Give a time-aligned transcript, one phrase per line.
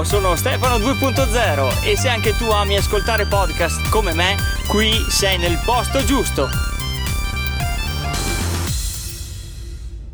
[0.00, 5.60] Sono Stefano 2.0 e se anche tu ami ascoltare podcast come me, qui sei nel
[5.64, 6.48] posto giusto.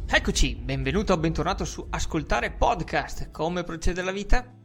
[0.07, 3.31] Eccoci, benvenuto o bentornato su Ascoltare Podcast.
[3.31, 4.58] Come procede la vita?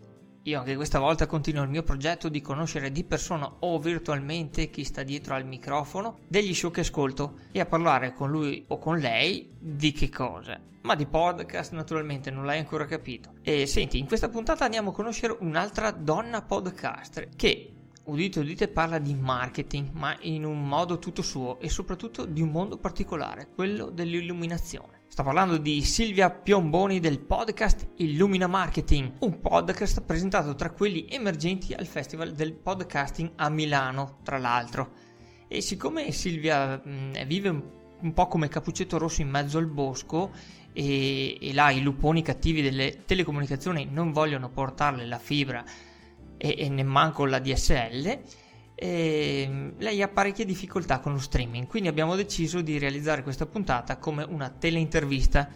[0.46, 4.84] Io anche questa volta continuo il mio progetto di conoscere di persona o virtualmente chi
[4.84, 8.98] sta dietro al microfono degli show che ascolto e a parlare con lui o con
[8.98, 10.59] lei di che cosa.
[10.82, 13.35] Ma di podcast naturalmente non l'hai ancora capito.
[13.41, 17.71] E senti, in questa puntata andiamo a conoscere un'altra donna podcaster che
[18.04, 22.49] udite udite parla di marketing, ma in un modo tutto suo e soprattutto di un
[22.49, 25.02] mondo particolare, quello dell'illuminazione.
[25.13, 31.71] Sto parlando di Silvia Piomboni del podcast Illumina Marketing, un podcast presentato tra quelli emergenti
[31.76, 34.94] al Festival del Podcasting a Milano, tra l'altro.
[35.48, 37.63] E siccome Silvia mh, vive un,
[38.02, 40.31] un, po' come Capuccetto Rosso in mezzo al bosco
[40.73, 45.63] e, e là i luponi cattivi delle telecomunicazioni non vogliono portarle la fibra
[46.38, 48.20] e, e nemmeno la DSL,
[48.76, 53.46] e ehm, lei ha parecchie difficoltà con lo streaming, quindi abbiamo deciso di realizzare questa
[53.46, 55.49] puntata come una teleintervista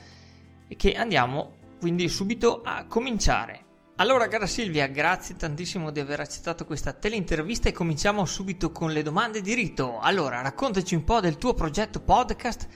[0.76, 3.66] che andiamo quindi subito a cominciare.
[4.00, 9.02] Allora, cara Silvia, grazie tantissimo di aver accettato questa teleintervista e cominciamo subito con le
[9.02, 10.00] domande di rito.
[10.00, 12.68] Allora, raccontaci un po' del tuo progetto podcast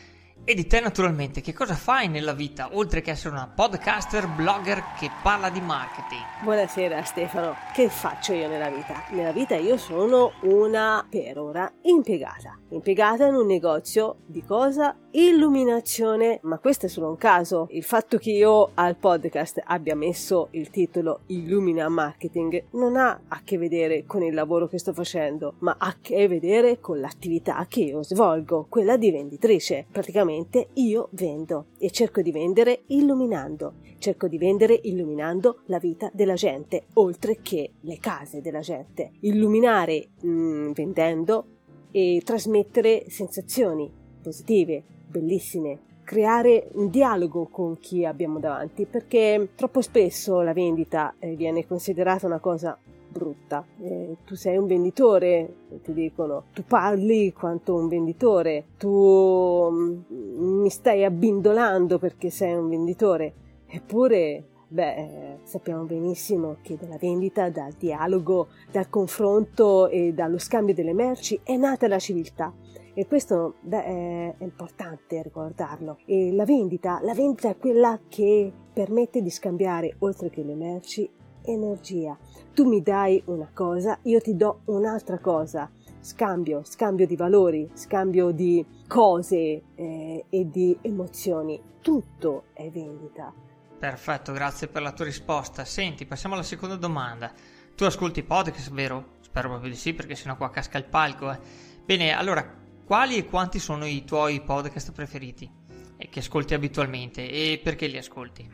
[0.44, 4.84] e di te naturalmente, che cosa fai nella vita, oltre che essere una podcaster, blogger
[4.98, 6.22] che parla di marketing?
[6.44, 9.04] Buonasera Stefano, che faccio io nella vita?
[9.12, 12.58] Nella vita io sono una, per ora, impiegata.
[12.70, 14.96] Impiegata in un negozio di cosa?
[15.14, 17.68] Illuminazione, ma questo è solo un caso.
[17.72, 23.42] Il fatto che io al podcast abbia messo il titolo Illumina Marketing non ha a
[23.44, 27.66] che vedere con il lavoro che sto facendo, ma ha a che vedere con l'attività
[27.68, 29.86] che io svolgo, quella di venditrice.
[29.92, 36.36] Praticamente io vendo e cerco di vendere illuminando, cerco di vendere illuminando la vita della
[36.36, 39.12] gente, oltre che le case della gente.
[39.20, 41.46] Illuminare mh, mm, vendendo
[41.92, 50.42] e trasmettere sensazioni positive, bellissime, creare un dialogo con chi abbiamo davanti perché troppo spesso
[50.42, 52.78] la vendita eh, viene considerata una cosa
[53.12, 53.66] brutta.
[53.82, 60.70] Eh, tu sei un venditore, ti dicono, tu parli quanto un venditore, tu mm, mi
[60.70, 63.34] stai abbindolando perché sei un venditore.
[63.68, 70.94] Eppure, beh, sappiamo benissimo che dalla vendita, dal dialogo, dal confronto e dallo scambio delle
[70.94, 72.54] merci è nata la civiltà.
[72.94, 76.00] E questo beh, è importante ricordarlo.
[76.06, 81.10] E la vendita, la vendita è quella che permette di scambiare, oltre che le merci,
[81.44, 82.18] energia.
[82.54, 85.70] Tu mi dai una cosa, io ti do un'altra cosa.
[86.02, 91.62] Scambio, scambio di valori, scambio di cose eh, e di emozioni.
[91.80, 93.32] Tutto è vendita.
[93.78, 95.64] Perfetto, grazie per la tua risposta.
[95.64, 97.32] Senti, passiamo alla seconda domanda.
[97.76, 99.20] Tu ascolti podcast, vero?
[99.22, 101.32] Spero proprio di sì, perché sennò qua casca il palco.
[101.32, 101.40] Eh.
[101.86, 102.61] Bene, allora,
[102.92, 105.50] quali e quanti sono i tuoi podcast preferiti?
[105.96, 108.46] E che ascolti abitualmente e perché li ascolti?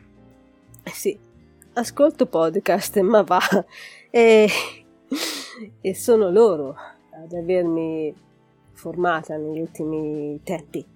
[0.84, 1.18] Eh sì,
[1.72, 3.40] ascolto podcast, ma va,
[4.08, 4.48] e,
[5.80, 6.76] e sono loro
[7.20, 8.14] ad avermi
[8.74, 10.86] formata negli ultimi tempi.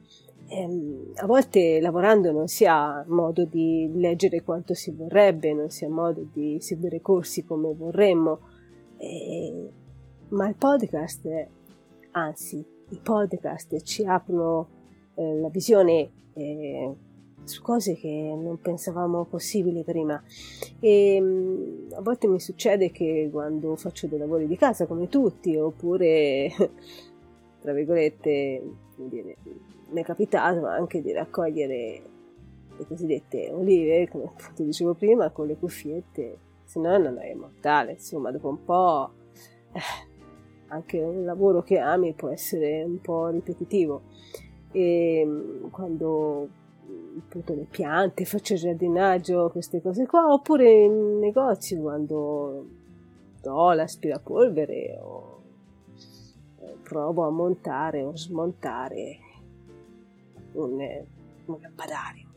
[0.46, 5.68] E, ehm, a volte lavorando non si ha modo di leggere quanto si vorrebbe, non
[5.68, 8.38] si ha modo di seguire corsi come vorremmo,
[8.98, 9.68] e,
[10.28, 11.28] ma il podcast,
[12.12, 14.68] anzi, i podcast ci aprono
[15.14, 16.94] eh, la visione eh,
[17.44, 20.22] su cose che non pensavamo possibili prima.
[20.78, 25.56] E mm, a volte mi succede che quando faccio dei lavori di casa come tutti
[25.56, 26.50] oppure
[27.60, 28.62] tra virgolette
[28.96, 29.36] dire,
[29.90, 32.02] mi è capitato anche di raccogliere
[32.76, 37.92] le cosiddette olive come appunto dicevo prima con le cuffiette se no non è mortale
[37.92, 39.12] insomma dopo un po'
[39.72, 40.10] eh,
[40.72, 44.02] anche un lavoro che ami può essere un po' ripetitivo
[44.72, 46.48] e mm, quando
[47.18, 52.66] appunto le piante, faccio giardinaggio, queste cose qua, oppure in negozio quando
[53.40, 55.40] do l'aspirapolvere o
[56.82, 59.18] provo a montare o smontare
[60.52, 61.04] un,
[61.46, 62.30] un lampadario.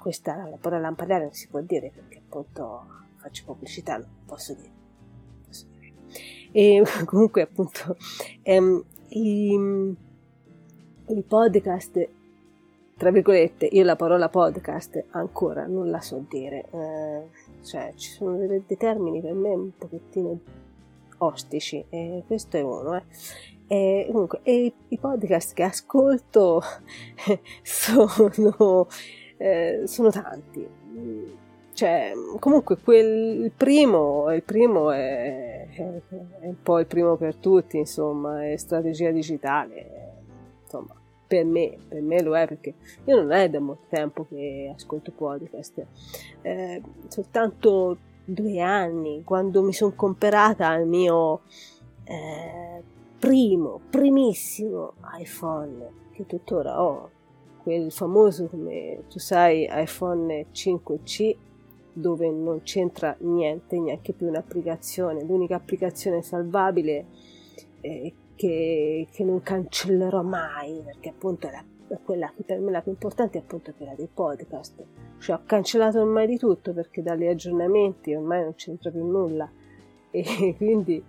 [0.00, 4.83] Questa la parola lampadario non si può dire perché appunto faccio pubblicità, non posso dire.
[6.56, 7.96] E comunque appunto
[8.42, 9.54] ehm, i,
[11.08, 12.08] i podcast
[12.96, 17.22] tra virgolette, io la parola podcast ancora non la so dire, eh,
[17.64, 20.38] cioè ci sono dei, dei, termini per me un pochettino
[21.18, 22.96] ostici e questo è uno.
[22.96, 23.02] Eh.
[23.66, 26.62] E comunque, e i podcast che ascolto
[27.62, 28.86] sono,
[29.38, 30.68] eh, sono tanti.
[31.74, 36.02] Cioè, comunque quel, il primo, il primo è, è,
[36.40, 40.22] è, un po' il primo per tutti, insomma, è strategia digitale,
[40.62, 40.94] insomma,
[41.26, 42.74] per me, per me lo è perché
[43.04, 45.84] io non è da molto tempo che ascolto podcast,
[46.42, 51.40] eh, soltanto due anni, quando mi sono comperata al mio
[52.04, 52.82] eh,
[53.18, 57.10] primo, primissimo iPhone, che tuttora ho,
[57.64, 61.36] quel famoso, come tu sai, iPhone 5C,
[61.94, 67.06] dove non c'entra niente, neanche più un'applicazione, l'unica applicazione salvabile
[67.80, 71.64] eh, che, che, non cancellerò mai, perché appunto la,
[72.02, 74.84] quella che per me la più importante è appunto quella dei podcast.
[75.18, 79.48] Cioè ho cancellato ormai di tutto perché dagli aggiornamenti ormai non c'entra più nulla
[80.10, 81.02] e quindi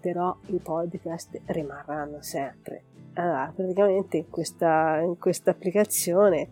[0.00, 2.82] però i podcast rimarranno sempre.
[3.14, 6.50] Allora, praticamente in questa, in questa applicazione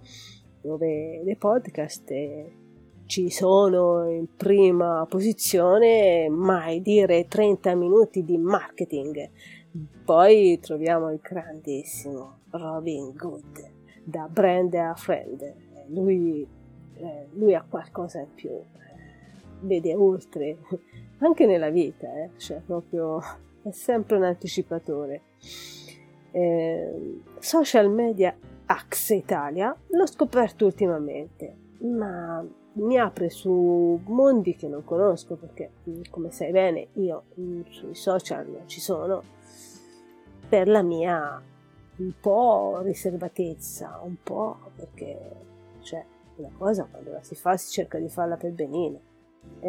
[0.60, 2.52] dove dei podcast eh,
[3.11, 9.29] ci sono in prima posizione, mai dire 30 minuti di marketing.
[10.05, 13.73] Poi troviamo il grandissimo Robin Good,
[14.05, 15.55] da brand a friend.
[15.89, 16.47] Lui,
[16.95, 18.53] eh, lui ha qualcosa in più,
[19.62, 20.59] vede oltre,
[21.19, 22.31] anche nella vita, eh?
[22.37, 23.19] cioè proprio
[23.65, 25.23] è sempre un anticipatore.
[26.31, 28.33] Eh, social media
[28.67, 32.47] Axe Italia l'ho scoperto ultimamente, ma
[32.81, 35.71] mi apre su mondi che non conosco perché,
[36.11, 37.25] come sai bene, io
[37.69, 39.23] sui social non ci sono
[40.49, 41.43] per la mia
[41.97, 45.19] un po' riservatezza, un po' perché,
[45.81, 46.05] cioè,
[46.37, 48.99] una cosa quando la si fa si cerca di farla per benino.
[49.61, 49.69] E,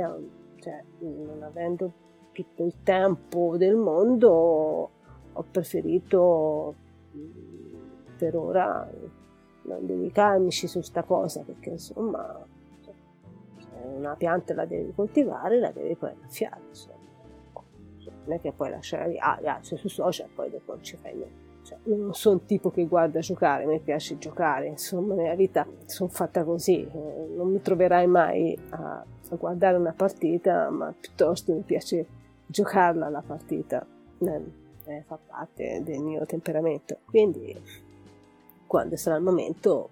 [0.60, 1.92] cioè, non avendo
[2.32, 4.90] tutto il tempo del mondo,
[5.34, 6.76] ho preferito
[8.18, 8.90] per ora
[9.64, 12.46] non dedicarmici su sta cosa perché insomma
[13.84, 17.00] una pianta la devi coltivare, la devi poi annaffiare, insomma.
[18.24, 21.50] Non è che puoi lasciare lì, ah, sei su social, poi dopo ci fai niente.
[21.64, 25.66] Cioè, io non sono il tipo che guarda giocare, me piace giocare, insomma, nella vita
[25.86, 31.54] sono fatta così, eh, non mi troverai mai a, a, guardare una partita, ma piuttosto
[31.54, 32.06] mi piace
[32.48, 33.86] giocarla la partita,
[34.20, 34.42] eh,
[34.86, 36.98] eh, fa parte del mio temperamento.
[37.06, 37.56] Quindi,
[38.66, 39.90] quando sarà il momento,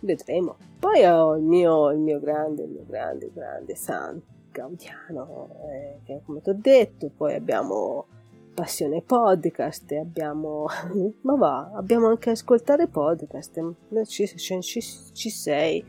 [0.00, 0.56] vedremo.
[0.78, 4.20] Poi ho il mio, il mio grande, il mio grande, grande San
[4.50, 8.06] Gaudiano, eh, che come ti ho detto, poi abbiamo
[8.54, 10.66] Passione Podcast, abbiamo,
[11.22, 13.60] ma va, abbiamo anche ascoltare podcast,
[14.06, 14.80] ci, ci, ci,
[15.12, 15.84] ci sei.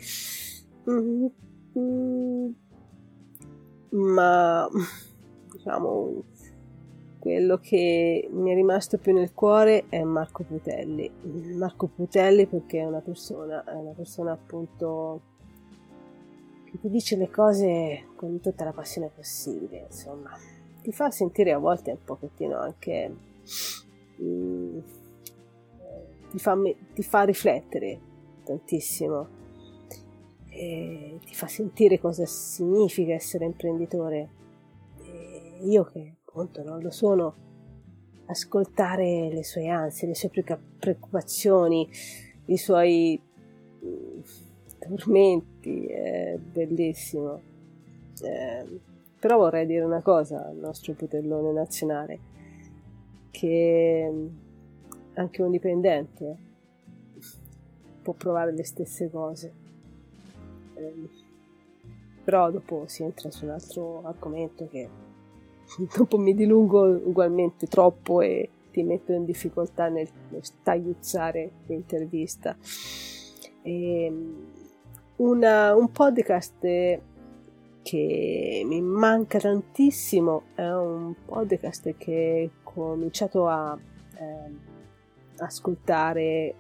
[0.89, 1.25] Mm,
[1.79, 2.49] mm,
[3.89, 4.67] ma
[5.53, 6.23] diciamo
[7.27, 11.11] quello che mi è rimasto più nel cuore è Marco Putelli.
[11.57, 15.21] Marco Putelli perché è una persona, è una persona appunto
[16.63, 20.31] che ti dice le cose con tutta la passione possibile, insomma.
[20.81, 23.13] Ti fa sentire a volte un pochettino anche...
[24.21, 24.79] Mm,
[26.29, 26.57] ti, fa,
[26.93, 27.99] ti fa riflettere
[28.45, 29.27] tantissimo.
[30.47, 34.29] E ti fa sentire cosa significa essere imprenditore.
[35.03, 37.33] E io che appunto non lo sono,
[38.25, 41.89] ascoltare le sue ansie, le sue preoccupazioni,
[42.45, 43.19] i suoi
[43.83, 44.19] mm,
[44.77, 47.41] tormenti, è bellissimo.
[48.21, 48.79] Eh,
[49.19, 52.19] però vorrei dire una cosa al nostro putellone nazionale,
[53.31, 54.27] che mm,
[55.13, 56.37] anche un dipendente
[58.03, 59.53] può provare le stesse cose.
[60.75, 61.09] Eh,
[62.23, 65.06] però dopo si entra su un altro argomento che
[65.95, 72.55] dopo mi dilungo ugualmente troppo e ti metto in difficoltà nel, nel tagliuzzare l'intervista.
[73.61, 74.45] E, ehm,
[75.17, 76.99] una, un podcast
[77.81, 83.77] che mi manca tantissimo è un podcast che ho cominciato a
[84.15, 84.51] eh,
[85.37, 86.55] ascoltare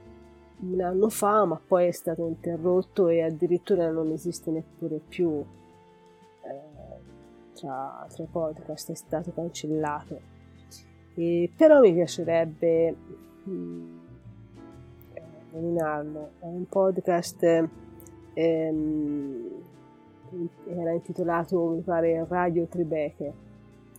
[0.59, 5.43] un anno fa, ma poi è stato interrotto e addirittura non esiste neppure più
[7.57, 10.19] tra, tra podcast è stato cancellato.
[11.15, 12.95] E, però mi piacerebbe
[13.49, 13.97] mm,
[15.51, 16.31] nominarlo.
[16.39, 17.69] È un podcast
[18.33, 19.49] ehm,
[20.67, 23.33] era intitolato, mi pare, Radio Tribeche.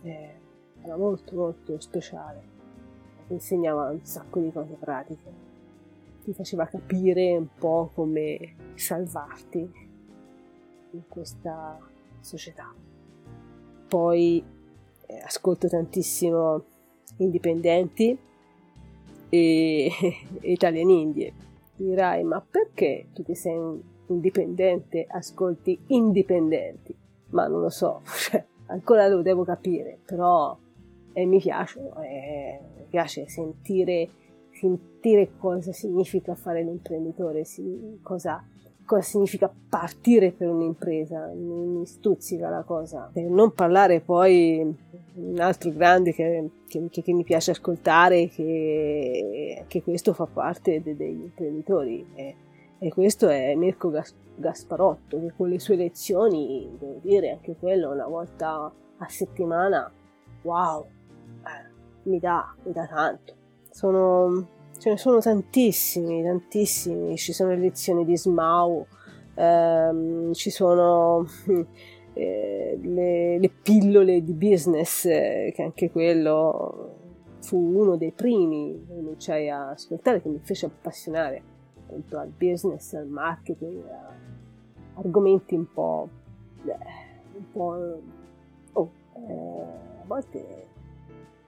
[0.03, 0.33] Eh,
[0.81, 2.57] era molto molto speciale.
[3.27, 5.47] Insegnava un sacco di cose pratiche.
[6.23, 9.87] Ti faceva capire un po' come salvarti
[10.91, 11.77] in questa
[12.21, 12.73] società
[13.89, 14.41] poi
[15.07, 16.63] eh, ascolto tantissimo
[17.17, 18.17] indipendenti
[19.27, 19.91] e,
[20.39, 21.33] e italiani indie.
[21.75, 26.95] Dirai, ma perché tu che sei un indipendente ascolti indipendenti?
[27.29, 30.57] ma non lo so, cioè, ancora lo devo capire, però
[31.13, 34.09] eh, mi piace, eh, mi piace sentire,
[34.51, 37.43] sentire cosa significa fare l'imprenditore,
[38.01, 38.43] cosa,
[38.89, 43.07] cosa significa partire per un'impresa, mi, stuzzica la cosa.
[43.13, 44.75] Per non parlare poi
[45.13, 50.95] un altro grande che, che, che mi piace ascoltare, che, che, questo fa parte de,
[50.95, 52.03] degli imprenditori.
[52.15, 52.35] Eh,
[52.79, 57.91] e questo è Mirko Gas- Gasparotto, che con le sue lezioni, devo dire, anche quello
[57.91, 59.91] una volta a settimana,
[60.41, 60.83] wow,
[61.43, 63.35] eh, mi dà, mi dà tanto.
[63.69, 64.47] Sono,
[64.79, 67.17] ce ne sono tantissimi, tantissimi.
[67.17, 68.85] Ci sono le lezioni di Smau,
[69.35, 71.25] ehm, ci sono
[72.13, 76.95] eh, le, le, pillole di business, eh, che anche quello
[77.41, 81.41] fu uno dei primi che iniziai a ascoltare, che mi fece appassionare
[81.77, 84.13] appunto al business, al marketing, a
[84.95, 86.09] argomenti un po',
[86.65, 86.77] eh,
[87.35, 88.01] un po'
[88.73, 88.89] oh,
[89.27, 90.67] eh, a volte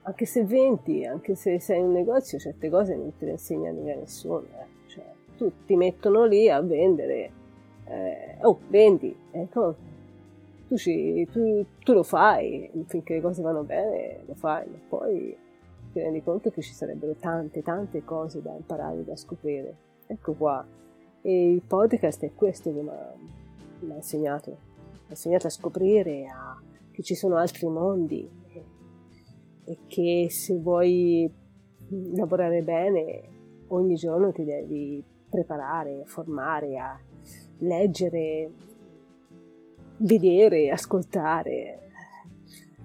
[0.03, 3.72] anche se venti, anche se sei in un negozio, certe cose non te le insegna
[3.72, 4.46] mica nessuno.
[4.60, 4.88] Eh.
[4.88, 5.03] Cioè,
[5.38, 7.31] tu ti mettono lì a vendere,
[7.86, 9.75] eh, oh, vendi, ecco,
[10.67, 15.38] tu, ci, tu, tu, lo fai, finché le cose vanno bene lo fai, ma poi
[15.91, 19.75] ti rendi conto che ci sarebbero tante, tante cose da imparare, da scoprire.
[20.08, 20.65] Ecco qua.
[21.22, 24.50] E il podcast è questo che mi ha insegnato.
[24.50, 26.60] Mi ha insegnato a scoprire a,
[26.91, 28.40] che ci sono altri mondi
[29.65, 31.32] e, che se vuoi
[32.13, 33.22] lavorare bene
[33.68, 37.00] ogni giorno ti devi preparare, formare, a
[37.60, 38.51] leggere,
[39.98, 41.80] vedere, ascoltare.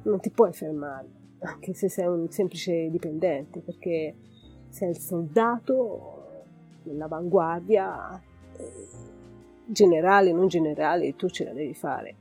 [0.03, 1.09] Non ti puoi fermare,
[1.41, 4.15] anche se sei un semplice dipendente, perché
[4.69, 6.17] sei il soldato
[6.85, 8.23] nell'avanguardia,
[8.57, 8.73] eh,
[9.67, 12.15] generale, non generale, tu ce la devi fare.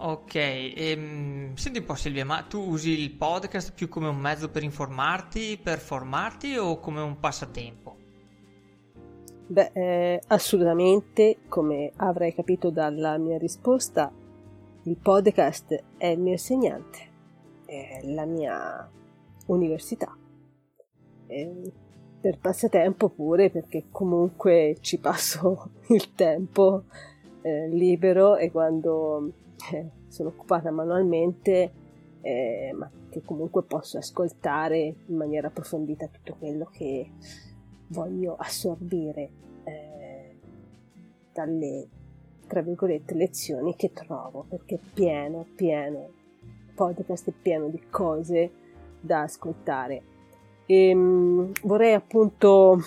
[0.00, 4.48] Ok, ehm, senti un po' Silvia, ma tu usi il podcast più come un mezzo
[4.48, 7.96] per informarti, per formarti o come un passatempo?
[9.48, 14.12] Beh, eh, assolutamente, come avrai capito dalla mia risposta,
[14.84, 16.98] il podcast è il mio insegnante,
[17.64, 18.88] è la mia
[19.46, 20.16] università.
[21.26, 21.72] Eh,
[22.20, 26.84] per passatempo pure perché comunque ci passo il tempo
[27.42, 29.32] eh, libero e quando
[30.08, 31.72] sono occupata manualmente
[32.20, 37.10] eh, ma che comunque posso ascoltare in maniera approfondita tutto quello che
[37.88, 39.30] voglio assorbire
[39.64, 40.36] eh,
[41.32, 41.88] dalle
[42.46, 46.16] tra virgolette lezioni che trovo perché è pieno pieno
[46.78, 48.50] podcast è pieno di cose
[49.00, 50.02] da ascoltare.
[50.64, 52.78] E, ehm, vorrei appunto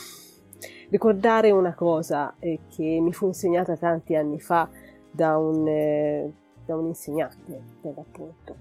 [0.89, 4.69] ricordare una cosa eh, che mi fu insegnata tanti anni fa
[5.11, 6.31] da un, eh,
[6.71, 8.55] da un insegnante, per l'appunto,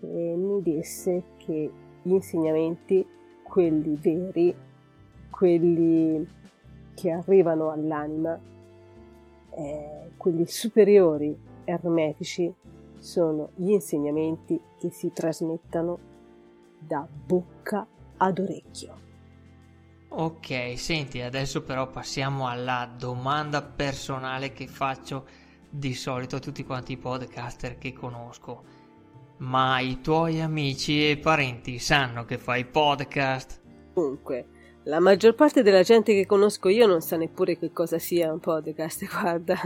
[0.00, 1.70] che mi disse che
[2.02, 3.06] gli insegnamenti,
[3.44, 4.54] quelli veri,
[5.30, 6.28] quelli
[6.94, 8.38] che arrivano all'anima,
[9.50, 12.52] eh, quelli superiori, ermetici,
[12.98, 15.98] sono gli insegnamenti che si trasmettono
[16.78, 19.08] da bocca ad orecchio.
[20.08, 25.24] Ok, senti, adesso però passiamo alla domanda personale che faccio
[25.70, 28.64] di solito tutti quanti i podcaster che conosco.
[29.38, 33.60] Ma i tuoi amici e parenti sanno che fai podcast?
[33.94, 34.46] Dunque,
[34.90, 38.40] la maggior parte della gente che conosco io non sa neppure che cosa sia un
[38.40, 39.56] podcast, guarda.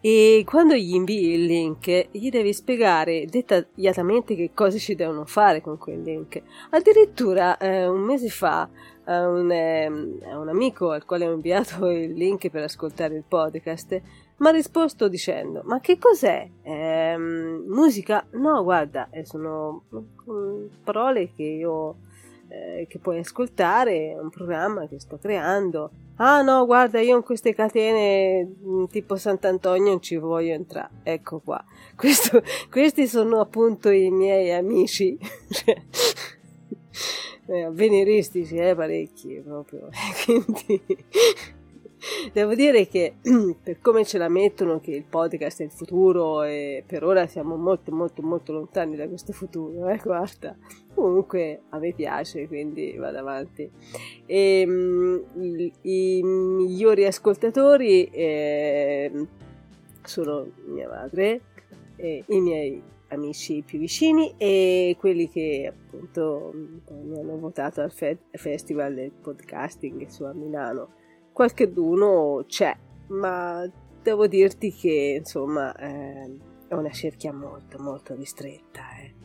[0.00, 5.60] E quando gli invii il link, gli devi spiegare dettagliatamente che cosa ci devono fare
[5.60, 6.42] con quel link.
[6.70, 8.68] Addirittura eh, un mese fa
[9.04, 14.02] a un, eh, un, amico al quale ho inviato il link per ascoltare il podcast
[14.38, 16.50] mi ha risposto dicendo ma che cos'è?
[16.60, 18.26] Eh, musica?
[18.32, 19.84] No, guarda, eh, sono
[20.28, 21.98] mm, parole che io
[22.48, 25.90] eh, che puoi ascoltare, è un programma che sto creando.
[26.16, 30.90] Ah no, guarda, io in queste catene mm, tipo Sant'Antonio non ci voglio entrare.
[31.02, 31.62] Ecco qua.
[31.96, 35.18] Questo, questi sono appunto i miei amici.
[37.48, 39.88] eh, avveniristici, eh, parecchi proprio.
[40.24, 40.82] Quindi
[42.32, 43.14] Devo dire che
[43.62, 47.56] per come ce la mettono che il podcast è il futuro e per ora siamo
[47.56, 50.56] molto molto molto lontani da questo futuro, eh, guarda.
[50.94, 53.70] Comunque a me piace, quindi vado avanti.
[54.24, 59.26] E, um, i, i, migliori ascoltatori eh,
[60.02, 61.40] sono mia madre,
[61.96, 68.18] e i miei amici più vicini e quelli che appunto mi hanno votato al fe-
[68.32, 71.04] festival del podcasting su a Milano
[71.36, 72.74] qualche d'uno c'è,
[73.08, 73.70] ma
[74.02, 76.34] devo dirti che insomma eh,
[76.66, 78.80] è una cerchia molto molto ristretta.
[79.02, 79.15] Eh.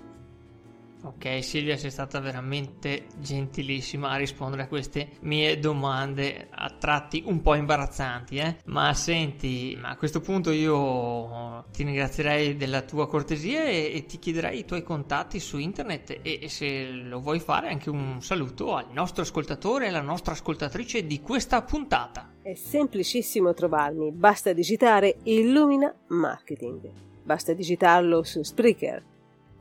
[1.03, 7.41] Ok Silvia sei stata veramente gentilissima a rispondere a queste mie domande a tratti un
[7.41, 8.57] po' imbarazzanti eh?
[8.65, 14.59] ma senti a questo punto io ti ringrazierei della tua cortesia e, e ti chiederei
[14.59, 18.87] i tuoi contatti su internet e, e, se lo vuoi fare anche un saluto al
[18.91, 25.91] nostro ascoltatore e alla nostra ascoltatrice di questa puntata è semplicissimo trovarmi basta digitare Illumina
[26.09, 26.91] Marketing
[27.23, 29.10] basta digitarlo su Spreaker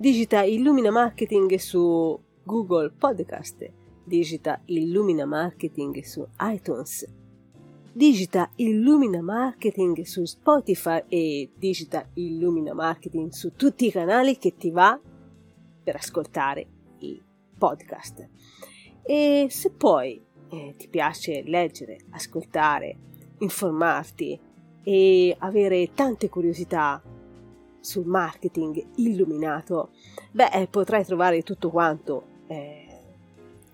[0.00, 3.71] digita Illumina Marketing su Google Podcast,
[4.02, 7.07] digita Illumina Marketing su iTunes,
[7.92, 14.71] digita Illumina Marketing su Spotify e digita Illumina Marketing su tutti i canali che ti
[14.71, 14.99] va
[15.85, 16.66] per ascoltare
[17.00, 17.21] i
[17.59, 18.26] podcast.
[19.02, 22.97] E se poi eh, ti piace leggere, ascoltare,
[23.40, 24.40] informarti
[24.83, 27.02] e avere tante curiosità
[27.81, 29.91] sul marketing illuminato,
[30.31, 32.87] beh, eh, potrai trovare tutto quanto eh,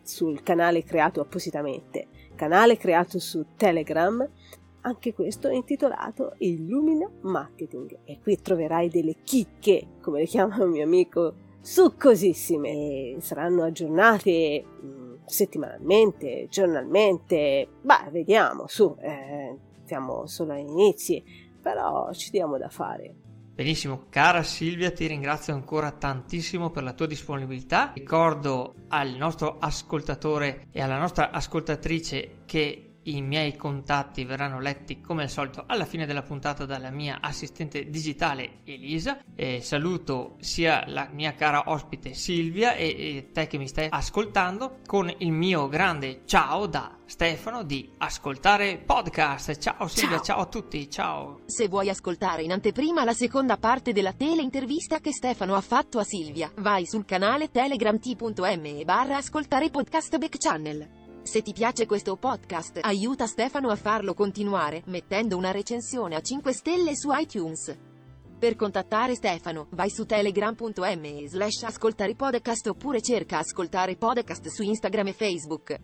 [0.02, 4.28] sul canale creato appositamente, canale creato su Telegram,
[4.86, 7.98] anche questo intitolato Illumina Marketing.
[8.04, 13.16] E qui troverai delle chicche, come le chiama un mio amico, succosissime.
[13.18, 17.68] Saranno aggiornate mh, mm, settimanalmente, giornalmente.
[17.82, 21.22] Beh, vediamo, su, eh, siamo solo agli inizi,
[21.60, 23.25] però ci diamo da fare.
[23.56, 27.92] Benissimo, cara Silvia, ti ringrazio ancora tantissimo per la tua disponibilità.
[27.94, 35.24] Ricordo al nostro ascoltatore e alla nostra ascoltatrice che i miei contatti verranno letti come
[35.24, 39.20] al solito alla fine della puntata dalla mia assistente digitale Elisa.
[39.34, 44.78] E saluto sia la mia cara ospite Silvia e, e te che mi stai ascoltando
[44.86, 49.58] con il mio grande ciao da Stefano di Ascoltare Podcast.
[49.58, 50.24] Ciao Silvia, ciao.
[50.24, 51.40] ciao a tutti, ciao.
[51.46, 56.04] Se vuoi ascoltare in anteprima la seconda parte della teleintervista che Stefano ha fatto a
[56.04, 60.95] Silvia, vai sul canale telegram.me barra ascoltare podcast back channel.
[61.26, 66.52] Se ti piace questo podcast, aiuta Stefano a farlo continuare, mettendo una recensione a 5
[66.52, 67.76] stelle su iTunes.
[68.38, 75.08] Per contattare Stefano, vai su telegram.me slash ascoltare podcast oppure cerca ascoltare podcast su Instagram
[75.08, 75.76] e Facebook.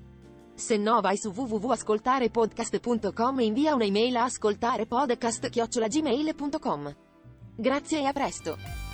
[0.54, 6.96] Se no vai su www.ascoltarepodcast.com e invia un'email a ascoltarepodcast.gmail.com.
[7.56, 8.91] Grazie e a presto!